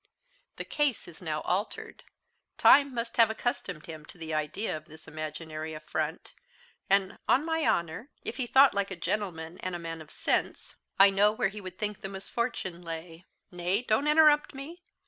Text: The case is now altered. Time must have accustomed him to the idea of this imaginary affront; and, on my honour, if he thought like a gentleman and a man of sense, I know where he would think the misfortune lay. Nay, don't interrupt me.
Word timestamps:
The 0.55 0.65
case 0.65 1.07
is 1.07 1.21
now 1.21 1.41
altered. 1.41 2.03
Time 2.57 2.91
must 2.91 3.17
have 3.17 3.29
accustomed 3.29 3.85
him 3.85 4.03
to 4.05 4.17
the 4.17 4.33
idea 4.33 4.75
of 4.75 4.85
this 4.85 5.07
imaginary 5.07 5.75
affront; 5.75 6.33
and, 6.89 7.19
on 7.29 7.45
my 7.45 7.67
honour, 7.67 8.09
if 8.23 8.37
he 8.37 8.47
thought 8.47 8.73
like 8.73 8.89
a 8.89 8.95
gentleman 8.95 9.59
and 9.59 9.75
a 9.75 9.77
man 9.77 10.01
of 10.01 10.09
sense, 10.09 10.75
I 10.97 11.11
know 11.11 11.31
where 11.31 11.49
he 11.49 11.61
would 11.61 11.77
think 11.77 12.01
the 12.01 12.09
misfortune 12.09 12.81
lay. 12.81 13.27
Nay, 13.51 13.83
don't 13.83 14.07
interrupt 14.07 14.55
me. 14.55 14.81